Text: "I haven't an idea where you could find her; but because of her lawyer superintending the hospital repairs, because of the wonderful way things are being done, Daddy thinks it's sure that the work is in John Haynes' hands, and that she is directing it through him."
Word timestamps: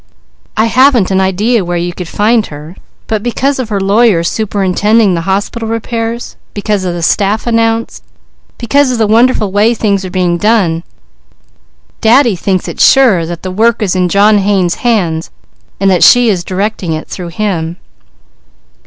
"I 0.57 0.65
haven't 0.65 1.11
an 1.11 1.21
idea 1.21 1.63
where 1.63 1.77
you 1.77 1.93
could 1.93 2.07
find 2.07 2.47
her; 2.47 2.75
but 3.05 3.21
because 3.21 3.59
of 3.59 3.69
her 3.69 3.79
lawyer 3.79 4.23
superintending 4.23 5.13
the 5.13 5.29
hospital 5.29 5.67
repairs, 5.67 6.37
because 6.55 6.83
of 6.85 6.95
the 6.95 7.03
wonderful 9.07 9.51
way 9.51 9.75
things 9.75 10.03
are 10.03 10.09
being 10.09 10.39
done, 10.39 10.81
Daddy 12.01 12.35
thinks 12.35 12.67
it's 12.67 12.83
sure 12.83 13.27
that 13.27 13.43
the 13.43 13.51
work 13.51 13.83
is 13.83 13.95
in 13.95 14.09
John 14.09 14.39
Haynes' 14.39 14.79
hands, 14.81 15.29
and 15.79 15.91
that 15.91 16.03
she 16.03 16.29
is 16.29 16.43
directing 16.43 16.93
it 16.93 17.07
through 17.07 17.27
him." 17.27 17.77